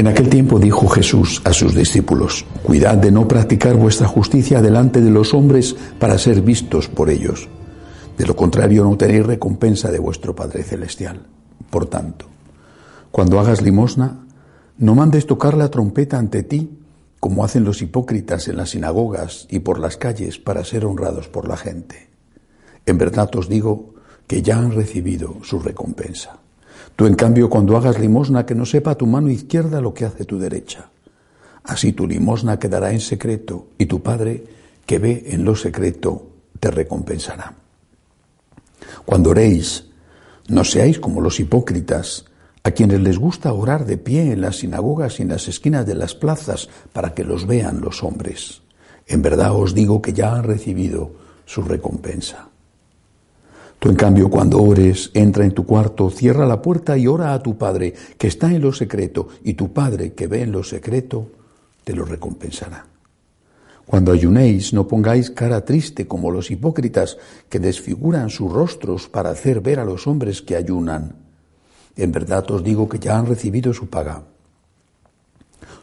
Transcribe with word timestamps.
en 0.00 0.06
aquel 0.06 0.30
tiempo 0.30 0.58
dijo 0.58 0.88
Jesús 0.88 1.42
a 1.44 1.52
sus 1.52 1.74
discípulos, 1.74 2.46
Cuidad 2.62 2.96
de 2.96 3.10
no 3.10 3.28
practicar 3.28 3.76
vuestra 3.76 4.08
justicia 4.08 4.62
delante 4.62 5.02
de 5.02 5.10
los 5.10 5.34
hombres 5.34 5.76
para 5.98 6.16
ser 6.16 6.40
vistos 6.40 6.88
por 6.88 7.10
ellos. 7.10 7.50
De 8.16 8.24
lo 8.24 8.34
contrario 8.34 8.82
no 8.82 8.96
tenéis 8.96 9.26
recompensa 9.26 9.90
de 9.90 9.98
vuestro 9.98 10.34
Padre 10.34 10.62
Celestial. 10.62 11.20
Por 11.68 11.84
tanto, 11.84 12.24
cuando 13.10 13.38
hagas 13.38 13.60
limosna, 13.60 14.24
no 14.78 14.94
mandes 14.94 15.26
tocar 15.26 15.54
la 15.54 15.68
trompeta 15.68 16.18
ante 16.18 16.44
ti 16.44 16.79
como 17.20 17.44
hacen 17.44 17.64
los 17.64 17.82
hipócritas 17.82 18.48
en 18.48 18.56
las 18.56 18.70
sinagogas 18.70 19.46
y 19.50 19.60
por 19.60 19.78
las 19.78 19.98
calles 19.98 20.38
para 20.38 20.64
ser 20.64 20.86
honrados 20.86 21.28
por 21.28 21.46
la 21.46 21.58
gente. 21.58 22.08
En 22.86 22.96
verdad 22.96 23.30
os 23.36 23.48
digo 23.48 23.94
que 24.26 24.42
ya 24.42 24.58
han 24.58 24.72
recibido 24.72 25.36
su 25.42 25.60
recompensa. 25.60 26.38
Tú, 26.96 27.06
en 27.06 27.14
cambio, 27.14 27.50
cuando 27.50 27.76
hagas 27.76 27.98
limosna, 27.98 28.46
que 28.46 28.54
no 28.54 28.64
sepa 28.64 28.94
tu 28.94 29.06
mano 29.06 29.30
izquierda 29.30 29.80
lo 29.80 29.92
que 29.92 30.06
hace 30.06 30.24
tu 30.24 30.38
derecha. 30.38 30.90
Así 31.64 31.92
tu 31.92 32.06
limosna 32.06 32.58
quedará 32.58 32.92
en 32.92 33.00
secreto 33.00 33.68
y 33.76 33.86
tu 33.86 34.02
Padre, 34.02 34.44
que 34.86 34.98
ve 34.98 35.24
en 35.26 35.44
lo 35.44 35.54
secreto, 35.54 36.26
te 36.58 36.70
recompensará. 36.70 37.54
Cuando 39.04 39.30
oréis, 39.30 39.86
no 40.48 40.64
seáis 40.64 40.98
como 40.98 41.20
los 41.20 41.38
hipócritas, 41.38 42.24
a 42.62 42.70
quienes 42.72 43.00
les 43.00 43.18
gusta 43.18 43.52
orar 43.52 43.86
de 43.86 43.96
pie 43.96 44.32
en 44.32 44.40
las 44.40 44.56
sinagogas 44.56 45.18
y 45.18 45.22
en 45.22 45.28
las 45.28 45.48
esquinas 45.48 45.86
de 45.86 45.94
las 45.94 46.14
plazas 46.14 46.68
para 46.92 47.14
que 47.14 47.24
los 47.24 47.46
vean 47.46 47.80
los 47.80 48.02
hombres. 48.02 48.62
En 49.06 49.22
verdad 49.22 49.54
os 49.54 49.74
digo 49.74 50.02
que 50.02 50.12
ya 50.12 50.34
han 50.34 50.44
recibido 50.44 51.12
su 51.46 51.62
recompensa. 51.62 52.48
Tú, 53.78 53.88
en 53.88 53.96
cambio, 53.96 54.28
cuando 54.28 54.62
ores, 54.62 55.10
entra 55.14 55.44
en 55.44 55.52
tu 55.52 55.64
cuarto, 55.64 56.10
cierra 56.10 56.46
la 56.46 56.60
puerta 56.60 56.98
y 56.98 57.06
ora 57.06 57.32
a 57.32 57.42
tu 57.42 57.56
Padre, 57.56 57.94
que 58.18 58.26
está 58.26 58.52
en 58.52 58.60
lo 58.60 58.74
secreto, 58.74 59.28
y 59.42 59.54
tu 59.54 59.72
Padre, 59.72 60.12
que 60.12 60.26
ve 60.26 60.42
en 60.42 60.52
lo 60.52 60.62
secreto, 60.62 61.30
te 61.82 61.94
lo 61.94 62.04
recompensará. 62.04 62.84
Cuando 63.86 64.12
ayunéis, 64.12 64.74
no 64.74 64.86
pongáis 64.86 65.30
cara 65.30 65.64
triste 65.64 66.06
como 66.06 66.30
los 66.30 66.50
hipócritas 66.50 67.16
que 67.48 67.58
desfiguran 67.58 68.28
sus 68.28 68.52
rostros 68.52 69.08
para 69.08 69.30
hacer 69.30 69.62
ver 69.62 69.80
a 69.80 69.84
los 69.86 70.06
hombres 70.06 70.42
que 70.42 70.56
ayunan 70.56 71.29
en 72.02 72.12
verdad 72.12 72.50
os 72.50 72.62
digo 72.62 72.88
que 72.88 72.98
ya 72.98 73.18
han 73.18 73.26
recibido 73.26 73.72
su 73.72 73.88
paga. 73.88 74.22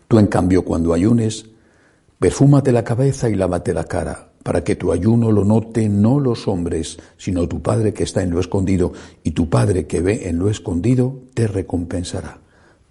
Tú, 0.07 0.19
en 0.19 0.27
cambio, 0.27 0.63
cuando 0.63 0.93
ayunes, 0.93 1.45
perfúmate 2.17 2.71
la 2.71 2.83
cabeza 2.83 3.29
y 3.29 3.35
lávate 3.35 3.73
la 3.73 3.83
cara, 3.83 4.29
para 4.41 4.63
que 4.63 4.75
tu 4.75 4.91
ayuno 4.93 5.31
lo 5.31 5.43
note 5.43 5.89
no 5.89 6.19
los 6.19 6.47
hombres, 6.47 6.97
sino 7.17 7.47
tu 7.47 7.61
Padre 7.61 7.93
que 7.93 8.03
está 8.03 8.23
en 8.23 8.31
lo 8.31 8.39
escondido, 8.39 8.93
y 9.23 9.31
tu 9.31 9.49
Padre 9.49 9.85
que 9.85 10.01
ve 10.01 10.29
en 10.29 10.39
lo 10.39 10.49
escondido 10.49 11.23
te 11.33 11.47
recompensará. 11.47 12.39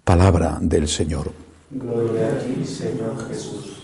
Palabra 0.03 0.59
del 0.61 0.87
Señor. 0.87 1.31
Gloria 1.71 2.27
a 2.27 2.37
ti, 2.37 2.63
Señor 2.63 3.27
Jesús. 3.27 3.77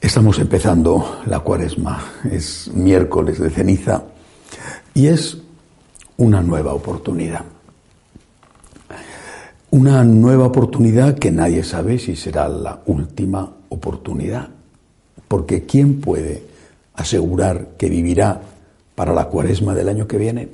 Estamos 0.00 0.38
empezando 0.38 1.22
la 1.26 1.40
cuaresma, 1.40 2.04
es 2.30 2.70
miércoles 2.74 3.40
de 3.40 3.50
ceniza, 3.50 4.04
y 4.92 5.06
es 5.06 5.38
una 6.18 6.42
nueva 6.42 6.74
oportunidad. 6.74 7.55
Una 9.70 10.04
nueva 10.04 10.46
oportunidad 10.46 11.18
que 11.18 11.32
nadie 11.32 11.64
sabe 11.64 11.98
si 11.98 12.14
será 12.14 12.48
la 12.48 12.82
última 12.86 13.50
oportunidad, 13.68 14.48
porque 15.26 15.64
¿quién 15.66 16.00
puede 16.00 16.44
asegurar 16.94 17.70
que 17.76 17.90
vivirá 17.90 18.40
para 18.94 19.12
la 19.12 19.26
cuaresma 19.26 19.74
del 19.74 19.88
año 19.88 20.06
que 20.06 20.18
viene? 20.18 20.48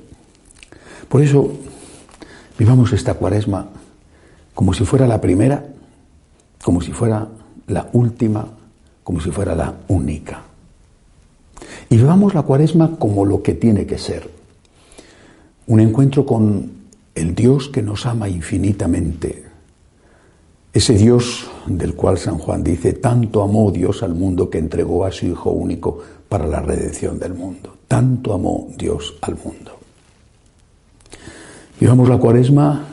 Por 1.07 1.21
eso, 1.21 1.53
vivamos 2.57 2.91
esta 2.91 3.13
cuaresma 3.13 3.67
como 4.55 4.73
si 4.73 4.83
fuera 4.83 5.05
la 5.07 5.21
primera, 5.21 5.63
como 6.63 6.81
si 6.81 6.91
fuera 6.91 7.27
la 7.67 7.89
última, 7.93 8.47
como 9.03 9.21
si 9.21 9.29
fuera 9.29 9.53
la 9.53 9.75
única. 9.89 10.41
Y 11.89 11.97
vivamos 11.97 12.33
la 12.33 12.41
cuaresma 12.41 12.97
como 12.97 13.25
lo 13.25 13.43
que 13.43 13.53
tiene 13.53 13.85
que 13.85 13.99
ser. 13.99 14.29
Un 15.67 15.79
encuentro 15.79 16.25
con 16.25 16.82
el 17.15 17.35
Dios 17.35 17.69
que 17.69 17.81
nos 17.81 18.05
ama 18.05 18.27
infinitamente, 18.29 19.45
ese 20.73 20.95
Dios 20.95 21.47
del 21.67 21.93
cual 21.93 22.17
San 22.17 22.39
Juan 22.39 22.63
dice, 22.63 22.93
tanto 22.93 23.43
amó 23.43 23.71
Dios 23.71 24.01
al 24.01 24.15
mundo 24.15 24.49
que 24.49 24.57
entregó 24.57 25.05
a 25.05 25.11
su 25.11 25.27
Hijo 25.27 25.51
único 25.51 25.99
para 26.27 26.47
la 26.47 26.61
redención 26.61 27.19
del 27.19 27.35
mundo. 27.35 27.77
Tanto 27.87 28.33
amó 28.33 28.69
Dios 28.75 29.15
al 29.21 29.35
mundo. 29.35 29.77
Vivamos 31.79 32.09
la 32.09 32.17
cuaresma 32.17 32.87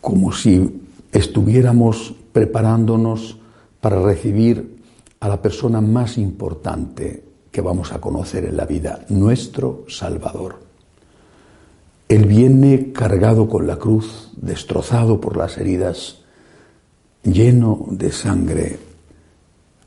como 0.00 0.32
si 0.32 0.80
estuviéramos 1.12 2.14
preparándonos 2.32 3.36
para 3.80 4.00
recibir 4.00 4.78
a 5.20 5.28
la 5.28 5.42
persona 5.42 5.82
más 5.82 6.16
importante 6.16 7.24
que 7.50 7.60
vamos 7.60 7.92
a 7.92 8.00
conocer 8.00 8.44
en 8.46 8.56
la 8.56 8.64
vida, 8.64 9.04
nuestro 9.10 9.84
Salvador. 9.88 10.67
Él 12.08 12.24
viene 12.24 12.92
cargado 12.92 13.48
con 13.48 13.66
la 13.66 13.76
cruz, 13.76 14.30
destrozado 14.36 15.20
por 15.20 15.36
las 15.36 15.58
heridas, 15.58 16.20
lleno 17.22 17.86
de 17.90 18.10
sangre, 18.12 18.78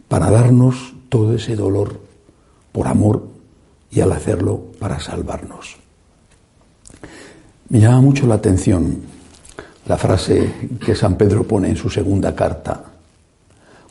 para 0.07 0.29
darnos 0.29 0.93
todo 1.09 1.33
ese 1.33 1.55
dolor 1.55 1.99
por 2.71 2.87
amor 2.87 3.27
y 3.89 4.01
al 4.01 4.11
hacerlo 4.11 4.65
para 4.79 4.99
salvarnos. 4.99 5.77
Me 7.69 7.79
llama 7.79 8.01
mucho 8.01 8.27
la 8.27 8.35
atención 8.35 9.01
la 9.87 9.97
frase 9.97 10.69
que 10.85 10.95
San 10.95 11.17
Pedro 11.17 11.43
pone 11.43 11.69
en 11.69 11.75
su 11.75 11.89
segunda 11.89 12.35
carta, 12.35 12.83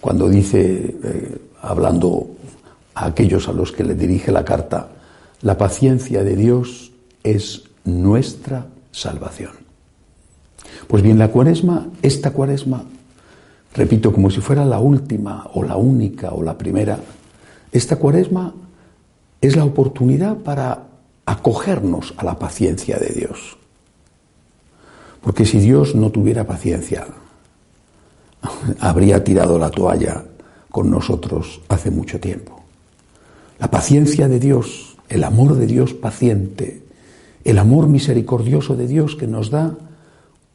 cuando 0.01 0.29
dice, 0.29 0.97
eh, 1.03 1.39
hablando 1.63 2.29
a 2.95 3.07
aquellos 3.07 3.49
a 3.49 3.53
los 3.53 3.73
que 3.73 3.85
le 3.85 3.95
dirige 3.95 4.31
la 4.31 4.45
carta, 4.45 4.89
la 5.43 5.59
paciencia 5.59 6.23
de 6.23 6.37
Dios 6.37 6.93
es 7.23 7.65
nuestra 7.85 8.67
salvación. 8.91 9.53
Pues 10.87 11.03
bien, 11.03 11.19
la 11.19 11.29
cuaresma, 11.29 11.89
esta 12.03 12.33
cuaresma, 12.33 12.85
repito, 13.75 14.13
como 14.13 14.31
si 14.31 14.41
fuera 14.41 14.65
la 14.65 14.79
última 14.79 15.49
o 15.55 15.63
la 15.63 15.77
única 15.77 16.33
o 16.33 16.43
la 16.43 16.59
primera, 16.59 16.99
esta 17.73 17.97
cuaresma 17.97 18.55
es 19.41 19.57
la 19.57 19.65
oportunidad 19.65 20.37
para 20.39 20.87
acogernos 21.25 22.15
a 22.17 22.25
la 22.25 22.39
paciencia 22.39 22.99
de 22.99 23.09
Dios. 23.09 23.57
Porque 25.23 25.45
si 25.45 25.61
Dios 25.61 25.95
no 25.95 26.11
tuviera 26.11 26.45
paciencia, 26.45 27.07
habría 28.81 29.23
tirado 29.23 29.59
la 29.59 29.71
toalla 29.71 30.25
con 30.71 30.91
nosotros 30.91 31.61
hace 31.69 31.91
mucho 31.91 32.21
tiempo. 32.21 32.63
La 33.59 33.71
paciencia 33.71 34.29
de 34.29 34.41
Dios, 34.41 34.97
el 35.09 35.25
amor 35.25 35.55
de 35.55 35.67
Dios 35.67 35.93
paciente, 35.93 36.83
el 37.45 37.59
amor 37.59 37.89
misericordioso 37.89 38.77
de 38.77 38.87
Dios 38.87 39.17
que 39.17 39.27
nos 39.27 39.51
da 39.51 39.77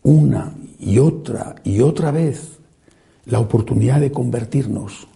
una 0.03 0.53
y 0.79 0.99
otra 0.99 1.55
y 1.63 1.81
otra 1.81 2.11
vez 2.11 2.51
la 3.25 3.39
oportunidad 3.39 3.99
de 3.99 4.11
convertirnos. 4.11 5.07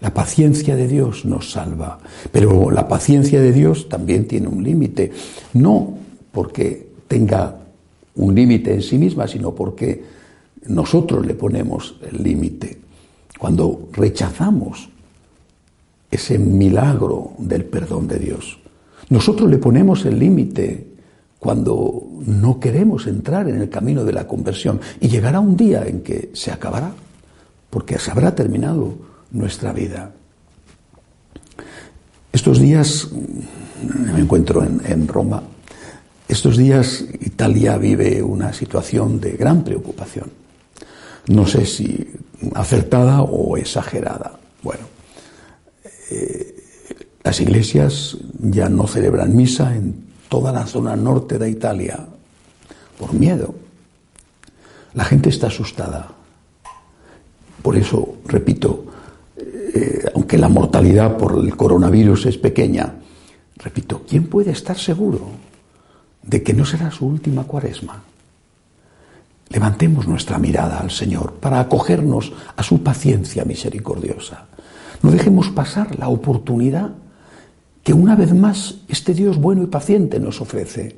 La 0.00 0.14
paciencia 0.14 0.76
de 0.76 0.86
Dios 0.86 1.24
nos 1.24 1.50
salva, 1.50 1.98
pero 2.30 2.70
la 2.70 2.86
paciencia 2.86 3.40
de 3.40 3.52
Dios 3.52 3.88
también 3.88 4.28
tiene 4.28 4.46
un 4.48 4.62
límite, 4.62 5.12
no 5.54 5.94
porque 6.30 6.88
tenga 7.08 7.56
un 8.14 8.34
límite 8.34 8.74
en 8.74 8.82
sí 8.82 8.98
misma, 8.98 9.26
sino 9.26 9.54
porque 9.54 10.04
nosotros 10.66 11.26
le 11.26 11.34
ponemos 11.34 11.96
el 12.10 12.22
límite. 12.22 12.78
Cuando 13.38 13.88
rechazamos 13.92 14.88
ese 16.10 16.38
milagro 16.38 17.32
del 17.38 17.64
perdón 17.64 18.08
de 18.08 18.18
Dios, 18.18 18.58
nosotros 19.10 19.50
le 19.50 19.58
ponemos 19.58 20.04
el 20.04 20.18
límite 20.18 20.86
cuando 21.38 22.06
no 22.26 22.58
queremos 22.58 23.06
entrar 23.06 23.48
en 23.48 23.60
el 23.60 23.68
camino 23.68 24.04
de 24.04 24.12
la 24.12 24.26
conversión 24.26 24.80
y 25.00 25.08
llegará 25.08 25.40
un 25.40 25.56
día 25.56 25.84
en 25.86 26.02
que 26.02 26.30
se 26.34 26.50
acabará, 26.50 26.92
porque 27.70 27.98
se 27.98 28.10
habrá 28.10 28.34
terminado 28.34 28.94
nuestra 29.30 29.72
vida. 29.72 30.12
Estos 32.32 32.58
días, 32.58 33.08
me 34.12 34.20
encuentro 34.20 34.62
en, 34.62 34.82
en 34.84 35.08
Roma, 35.08 35.42
estos 36.28 36.58
días 36.58 37.04
Italia 37.20 37.78
vive 37.78 38.22
una 38.22 38.52
situación 38.52 39.18
de 39.18 39.32
gran 39.32 39.64
preocupación. 39.64 40.30
No 41.28 41.46
sé 41.46 41.64
si 41.64 42.06
acertada 42.54 43.22
o 43.22 43.56
exagerada. 43.56 44.38
Bueno, 44.62 44.84
eh, 46.10 46.47
las 47.28 47.42
iglesias 47.42 48.16
ya 48.40 48.70
no 48.70 48.86
celebran 48.86 49.36
misa 49.36 49.76
en 49.76 49.94
toda 50.30 50.50
la 50.50 50.64
zona 50.64 50.96
norte 50.96 51.38
de 51.38 51.50
Italia 51.50 52.06
por 52.98 53.12
miedo. 53.12 53.54
La 54.94 55.04
gente 55.04 55.28
está 55.28 55.48
asustada. 55.48 56.08
Por 57.60 57.76
eso, 57.76 58.14
repito, 58.24 58.86
eh, 59.36 60.06
aunque 60.14 60.38
la 60.38 60.48
mortalidad 60.48 61.18
por 61.18 61.44
el 61.44 61.54
coronavirus 61.54 62.24
es 62.24 62.38
pequeña, 62.38 62.94
repito, 63.58 64.04
¿quién 64.08 64.28
puede 64.28 64.52
estar 64.52 64.78
seguro 64.78 65.28
de 66.22 66.42
que 66.42 66.54
no 66.54 66.64
será 66.64 66.90
su 66.90 67.04
última 67.04 67.44
cuaresma? 67.44 68.04
Levantemos 69.50 70.08
nuestra 70.08 70.38
mirada 70.38 70.78
al 70.78 70.90
Señor 70.90 71.34
para 71.34 71.60
acogernos 71.60 72.32
a 72.56 72.62
su 72.62 72.82
paciencia 72.82 73.44
misericordiosa. 73.44 74.46
No 75.02 75.10
dejemos 75.10 75.50
pasar 75.50 75.98
la 75.98 76.08
oportunidad 76.08 76.92
que 77.88 77.94
una 77.94 78.16
vez 78.16 78.34
más 78.34 78.74
este 78.86 79.14
Dios 79.14 79.38
bueno 79.38 79.62
y 79.62 79.66
paciente 79.66 80.20
nos 80.20 80.42
ofrece. 80.42 80.94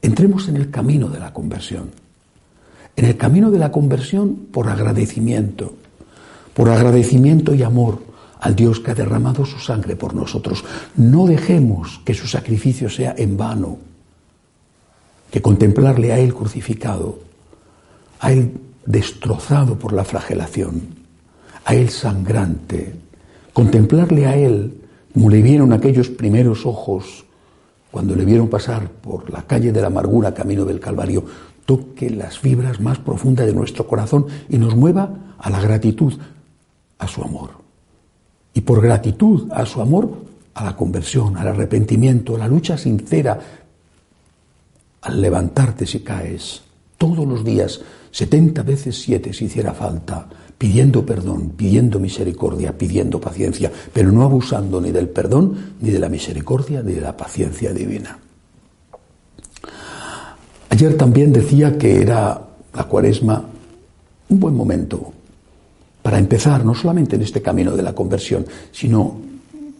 Entremos 0.00 0.46
en 0.46 0.54
el 0.54 0.70
camino 0.70 1.08
de 1.08 1.18
la 1.18 1.32
conversión. 1.32 1.90
En 2.94 3.04
el 3.04 3.16
camino 3.16 3.50
de 3.50 3.58
la 3.58 3.72
conversión 3.72 4.46
por 4.52 4.68
agradecimiento, 4.68 5.74
por 6.54 6.68
agradecimiento 6.68 7.52
y 7.52 7.64
amor 7.64 8.00
al 8.38 8.54
Dios 8.54 8.78
que 8.78 8.92
ha 8.92 8.94
derramado 8.94 9.44
su 9.44 9.58
sangre 9.58 9.96
por 9.96 10.14
nosotros. 10.14 10.64
No 10.94 11.26
dejemos 11.26 12.00
que 12.04 12.14
su 12.14 12.28
sacrificio 12.28 12.88
sea 12.88 13.16
en 13.18 13.36
vano, 13.36 13.78
que 15.32 15.42
contemplarle 15.42 16.12
a 16.12 16.20
Él 16.20 16.32
crucificado, 16.32 17.18
a 18.20 18.30
Él 18.30 18.52
destrozado 18.86 19.76
por 19.80 19.94
la 19.94 20.04
flagelación, 20.04 20.80
a 21.64 21.74
Él 21.74 21.90
sangrante, 21.90 22.94
contemplarle 23.52 24.26
a 24.28 24.36
Él 24.36 24.78
como 25.12 25.30
le 25.30 25.42
vieron 25.42 25.72
aquellos 25.72 26.08
primeros 26.08 26.66
ojos 26.66 27.24
cuando 27.90 28.16
le 28.16 28.24
vieron 28.24 28.48
pasar 28.48 28.88
por 28.88 29.30
la 29.30 29.42
calle 29.42 29.70
de 29.70 29.80
la 29.80 29.88
amargura 29.88 30.32
camino 30.32 30.64
del 30.64 30.80
Calvario, 30.80 31.24
toque 31.66 32.08
las 32.10 32.38
fibras 32.38 32.80
más 32.80 32.98
profundas 32.98 33.46
de 33.46 33.52
nuestro 33.52 33.86
corazón 33.86 34.26
y 34.48 34.56
nos 34.56 34.74
mueva 34.74 35.10
a 35.38 35.50
la 35.50 35.60
gratitud, 35.60 36.14
a 36.98 37.06
su 37.06 37.22
amor. 37.22 37.50
Y 38.54 38.62
por 38.62 38.80
gratitud 38.80 39.50
a 39.52 39.66
su 39.66 39.82
amor, 39.82 40.10
a 40.54 40.64
la 40.64 40.74
conversión, 40.74 41.36
al 41.36 41.48
arrepentimiento, 41.48 42.34
a 42.34 42.38
la 42.38 42.48
lucha 42.48 42.78
sincera, 42.78 43.38
al 45.02 45.20
levantarte 45.20 45.86
si 45.86 46.00
caes, 46.00 46.62
todos 46.96 47.26
los 47.26 47.44
días, 47.44 47.80
setenta 48.10 48.62
veces 48.62 49.00
siete 49.00 49.32
si 49.32 49.46
hiciera 49.46 49.74
falta, 49.74 50.28
pidiendo 50.62 51.04
perdón, 51.04 51.54
pidiendo 51.56 51.98
misericordia, 51.98 52.78
pidiendo 52.78 53.20
paciencia, 53.20 53.68
pero 53.92 54.12
no 54.12 54.22
abusando 54.22 54.80
ni 54.80 54.92
del 54.92 55.08
perdón, 55.08 55.74
ni 55.80 55.90
de 55.90 55.98
la 55.98 56.08
misericordia, 56.08 56.84
ni 56.84 56.92
de 56.92 57.00
la 57.00 57.16
paciencia 57.16 57.72
divina. 57.72 58.16
Ayer 60.70 60.96
también 60.96 61.32
decía 61.32 61.76
que 61.76 62.00
era 62.00 62.40
la 62.74 62.84
cuaresma 62.84 63.44
un 64.28 64.38
buen 64.38 64.54
momento 64.54 65.12
para 66.00 66.20
empezar, 66.20 66.64
no 66.64 66.76
solamente 66.76 67.16
en 67.16 67.22
este 67.22 67.42
camino 67.42 67.74
de 67.74 67.82
la 67.82 67.92
conversión, 67.92 68.46
sino 68.70 69.16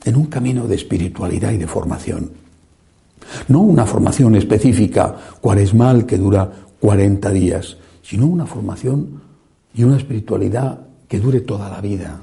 en 0.05 0.17
un 0.17 0.27
camino 0.27 0.67
de 0.67 0.75
espiritualidad 0.75 1.53
y 1.53 1.59
de 1.59 1.69
formación. 1.69 2.29
No 3.47 3.61
una 3.61 3.87
formación 3.87 4.35
específica 4.35 5.15
cuaresmal 5.41 6.07
que 6.07 6.19
dura 6.19 6.51
40 6.81 7.31
días, 7.31 7.77
sino 8.03 8.27
una 8.27 8.47
formación 8.47 9.23
y 9.75 9.85
una 9.85 9.97
espiritualidad 9.97 10.79
que 11.09 11.21
dure 11.21 11.41
toda 11.41 11.69
la 11.69 11.81
vida. 11.81 12.21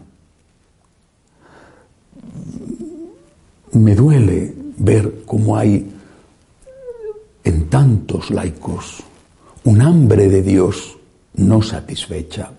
Me 3.71 3.95
duele 3.95 4.53
ver 4.77 5.23
cómo 5.25 5.57
hay 5.57 5.91
en 7.43 7.69
tantos 7.69 8.31
laicos 8.31 9.03
un 9.63 9.81
hambre 9.81 10.29
de 10.29 10.41
Dios 10.41 10.97
no 11.35 11.61
satisfecha. 11.61 12.51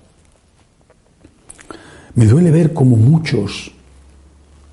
Me 2.14 2.26
duele 2.26 2.50
ver 2.50 2.72
cómo 2.72 2.96
muchos 2.96 3.72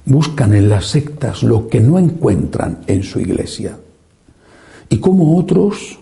buscan 0.06 0.54
en 0.54 0.70
las 0.70 0.88
sectas 0.88 1.44
lo 1.44 1.68
que 1.68 1.80
no 1.80 2.00
encuentran 2.00 2.84
en 2.88 3.04
su 3.04 3.20
iglesia 3.20 3.78
y 4.90 5.00
cómo 5.00 5.38
otros 5.38 6.00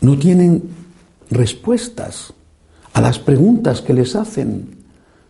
no 0.00 0.18
tienen 0.18 0.62
respuestas 1.30 2.32
a 2.96 3.00
las 3.02 3.18
preguntas 3.18 3.82
que 3.82 3.92
les 3.92 4.16
hacen 4.16 4.68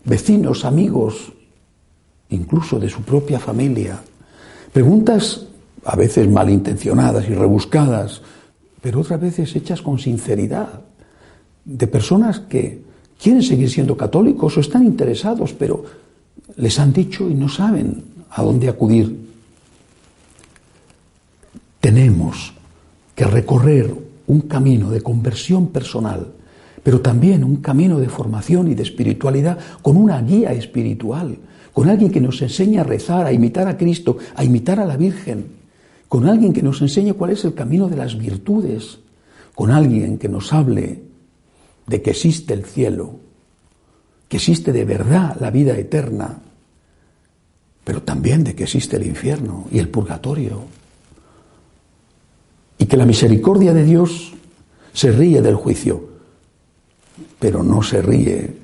vecinos, 0.05 0.65
amigos, 0.65 1.33
incluso 2.31 2.79
de 2.79 2.89
su 2.89 3.03
propia 3.03 3.41
familia. 3.41 4.01
Preguntas 4.73 5.47
a 5.85 5.97
veces 5.97 6.31
malintencionadas 6.31 7.29
y 7.29 7.35
rebuscadas, 7.35 8.23
pero 8.81 9.01
otras 9.01 9.21
veces 9.21 9.57
hechas 9.57 9.83
con 9.83 9.99
sinceridad, 9.99 10.83
de 11.65 11.87
personas 11.89 12.39
que 12.39 12.85
quieren 13.21 13.43
seguir 13.43 13.69
siendo 13.69 13.97
católicos 13.97 14.57
o 14.57 14.61
están 14.61 14.87
interesados, 14.87 15.53
pero 15.53 15.85
les 16.59 16.79
han 16.79 16.93
dicho 16.93 17.29
y 17.29 17.35
no 17.35 17.49
saben 17.49 18.01
a 18.31 18.45
dónde 18.45 18.69
acudir. 18.69 19.27
Tenemos 21.81 22.53
que 23.17 23.25
recorrer 23.25 23.93
un 24.29 24.43
camino 24.43 24.89
de 24.89 25.01
conversión 25.01 25.67
personal 25.67 26.33
pero 26.87 27.01
también 27.01 27.43
un 27.43 27.57
camino 27.57 27.99
de 27.99 28.09
formación 28.09 28.71
y 28.71 28.77
de 28.77 28.85
espiritualidad 28.85 29.59
con 29.83 29.97
una 29.97 30.23
guía 30.23 30.53
espiritual, 30.53 31.37
con 31.73 31.89
alguien 31.89 32.13
que 32.13 32.21
nos 32.21 32.41
enseñe 32.43 32.79
a 32.79 32.85
rezar, 32.85 33.27
a 33.27 33.33
imitar 33.33 33.67
a 33.67 33.77
Cristo, 33.77 34.19
a 34.37 34.45
imitar 34.45 34.79
a 34.79 34.87
la 34.87 34.97
Virgen, 34.97 35.47
con 36.07 36.29
alguien 36.29 36.53
que 36.53 36.63
nos 36.63 36.81
enseñe 36.81 37.15
cuál 37.15 37.33
es 37.33 37.45
el 37.45 37.55
camino 37.55 37.89
de 37.89 37.97
las 37.97 38.17
virtudes, 38.17 39.01
con 39.57 39.73
alguien 39.73 40.17
que 40.17 40.29
nos 40.29 40.53
hable 40.53 41.03
de 41.89 42.03
que 42.03 42.11
existe 42.11 42.55
el 42.55 42.65
cielo, 42.65 43.19
que 44.29 44.37
existe 44.37 44.71
de 44.71 44.85
verdad 44.85 45.37
la 45.41 45.51
vida 45.51 45.77
eterna, 45.77 46.39
pero 47.83 48.03
también 48.03 48.45
de 48.45 48.55
que 48.55 48.63
existe 48.63 48.95
el 48.95 49.09
infierno 49.09 49.67
y 49.73 49.81
el 49.81 49.89
purgatorio, 49.89 50.63
y 52.79 52.87
que 52.87 52.97
la 52.97 53.07
misericordia 53.07 53.75
de 53.75 53.83
Dios 53.83 54.35
se 54.93 55.11
ríe 55.11 55.43
del 55.43 55.57
juicio, 55.57 56.15
pero 57.39 57.63
no 57.63 57.83
se 57.83 58.03
ríe 58.03 58.55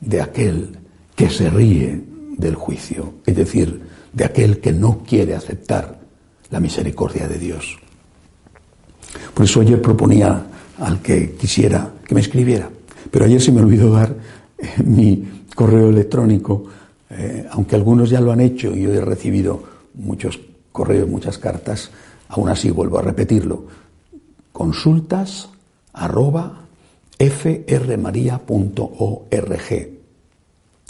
de 0.00 0.20
aquel 0.20 0.76
que 1.14 1.30
se 1.30 1.50
ríe 1.50 2.02
del 2.36 2.54
juicio, 2.54 3.14
es 3.24 3.36
decir, 3.36 3.82
de 4.12 4.24
aquel 4.24 4.60
que 4.60 4.72
no 4.72 5.02
quiere 5.06 5.34
aceptar 5.34 5.98
la 6.50 6.60
misericordia 6.60 7.26
de 7.26 7.38
Dios. 7.38 7.78
Por 9.34 9.44
eso 9.44 9.60
ayer 9.60 9.80
proponía 9.80 10.46
al 10.78 11.00
que 11.00 11.32
quisiera 11.32 11.92
que 12.06 12.14
me 12.14 12.20
escribiera, 12.20 12.68
pero 13.10 13.24
ayer 13.24 13.40
se 13.40 13.52
me 13.52 13.60
olvidó 13.60 13.92
dar 13.92 14.14
eh, 14.58 14.82
mi 14.84 15.44
correo 15.54 15.88
electrónico, 15.88 16.64
eh, 17.10 17.46
aunque 17.50 17.76
algunos 17.76 18.10
ya 18.10 18.20
lo 18.20 18.32
han 18.32 18.40
hecho 18.40 18.74
y 18.74 18.82
yo 18.82 18.92
he 18.92 19.00
recibido 19.00 19.62
muchos 19.94 20.38
correos, 20.72 21.08
muchas 21.08 21.38
cartas, 21.38 21.90
aún 22.28 22.48
así 22.48 22.70
vuelvo 22.70 22.98
a 22.98 23.02
repetirlo, 23.02 23.64
consultas 24.52 25.48
arroba 25.92 26.65
frmaria.org. 27.18 28.46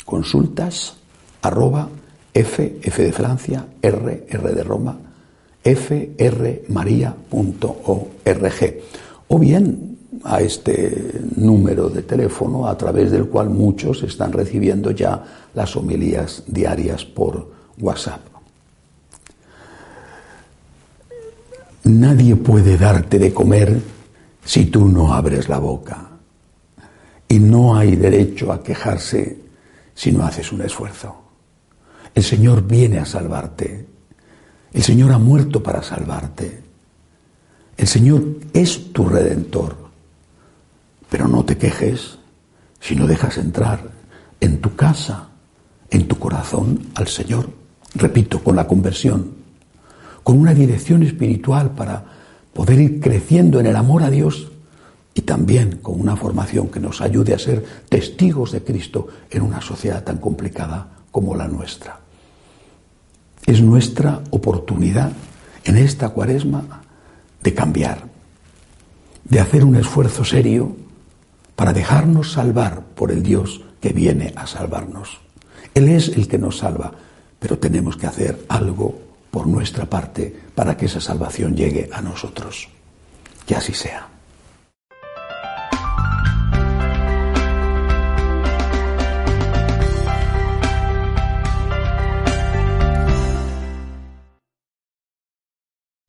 Consultas 0.04 0.96
arroba 1.42 1.88
f, 2.32 2.78
f 2.82 3.02
de 3.02 3.12
Francia, 3.12 3.66
r, 3.80 4.26
r 4.28 4.52
de 4.52 4.62
Roma, 4.62 4.98
frmaria.org. 5.62 7.14
O 9.28 9.38
bien 9.38 9.96
a 10.24 10.40
este 10.40 11.20
número 11.36 11.88
de 11.88 12.02
teléfono 12.02 12.66
a 12.66 12.76
través 12.76 13.10
del 13.10 13.26
cual 13.26 13.50
muchos 13.50 14.02
están 14.02 14.32
recibiendo 14.32 14.90
ya 14.90 15.22
las 15.54 15.76
homilías 15.76 16.42
diarias 16.46 17.04
por 17.04 17.50
WhatsApp. 17.80 18.20
Nadie 21.84 22.34
puede 22.34 22.76
darte 22.76 23.18
de 23.18 23.32
comer 23.32 23.80
si 24.44 24.66
tú 24.66 24.88
no 24.88 25.14
abres 25.14 25.48
la 25.48 25.58
boca. 25.58 26.15
Y 27.28 27.38
no 27.38 27.76
hay 27.76 27.96
derecho 27.96 28.52
a 28.52 28.62
quejarse 28.62 29.38
si 29.94 30.12
no 30.12 30.24
haces 30.24 30.52
un 30.52 30.62
esfuerzo. 30.62 31.14
El 32.14 32.22
Señor 32.22 32.66
viene 32.66 32.98
a 32.98 33.04
salvarte. 33.04 33.86
El 34.72 34.82
Señor 34.82 35.12
ha 35.12 35.18
muerto 35.18 35.62
para 35.62 35.82
salvarte. 35.82 36.62
El 37.76 37.86
Señor 37.86 38.24
es 38.52 38.92
tu 38.92 39.08
redentor. 39.08 39.76
Pero 41.10 41.28
no 41.28 41.44
te 41.44 41.56
quejes 41.56 42.18
si 42.80 42.94
no 42.94 43.06
dejas 43.06 43.38
entrar 43.38 43.90
en 44.40 44.60
tu 44.60 44.74
casa, 44.76 45.28
en 45.90 46.06
tu 46.06 46.18
corazón, 46.18 46.88
al 46.94 47.08
Señor 47.08 47.48
repito, 47.96 48.42
con 48.42 48.56
la 48.56 48.66
conversión, 48.66 49.32
con 50.22 50.38
una 50.38 50.54
dirección 50.54 51.02
espiritual 51.02 51.70
para 51.70 52.04
poder 52.52 52.80
ir 52.80 53.00
creciendo 53.00 53.60
en 53.60 53.66
el 53.66 53.76
amor 53.76 54.02
a 54.02 54.10
Dios 54.10 54.50
y 55.16 55.22
también 55.22 55.78
con 55.78 55.98
una 55.98 56.14
formación 56.14 56.68
que 56.68 56.78
nos 56.78 57.00
ayude 57.00 57.32
a 57.32 57.38
ser 57.38 57.64
testigos 57.88 58.52
de 58.52 58.62
Cristo 58.62 59.08
en 59.30 59.40
una 59.40 59.62
sociedad 59.62 60.04
tan 60.04 60.18
complicada 60.18 60.88
como 61.10 61.34
la 61.34 61.48
nuestra. 61.48 62.00
Es 63.46 63.62
nuestra 63.62 64.20
oportunidad 64.28 65.12
en 65.64 65.78
esta 65.78 66.10
cuaresma 66.10 66.82
de 67.42 67.54
cambiar, 67.54 68.04
de 69.24 69.40
hacer 69.40 69.64
un 69.64 69.76
esfuerzo 69.76 70.22
serio 70.22 70.76
para 71.56 71.72
dejarnos 71.72 72.32
salvar 72.32 72.82
por 72.94 73.10
el 73.10 73.22
Dios 73.22 73.62
que 73.80 73.94
viene 73.94 74.34
a 74.36 74.46
salvarnos. 74.46 75.20
Él 75.72 75.88
es 75.88 76.08
el 76.08 76.28
que 76.28 76.36
nos 76.36 76.58
salva, 76.58 76.92
pero 77.38 77.58
tenemos 77.58 77.96
que 77.96 78.06
hacer 78.06 78.44
algo 78.50 79.00
por 79.30 79.46
nuestra 79.46 79.86
parte 79.86 80.36
para 80.54 80.76
que 80.76 80.86
esa 80.86 81.00
salvación 81.00 81.56
llegue 81.56 81.88
a 81.90 82.02
nosotros. 82.02 82.68
Que 83.46 83.56
así 83.56 83.72
sea. 83.72 84.15